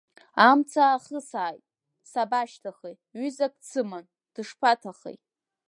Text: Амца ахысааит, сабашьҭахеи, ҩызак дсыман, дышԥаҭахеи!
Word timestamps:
Амца 0.49 0.83
ахысааит, 0.95 1.63
сабашьҭахеи, 2.11 2.95
ҩызак 3.19 3.53
дсыман, 3.61 4.05
дышԥаҭахеи! 4.33 5.17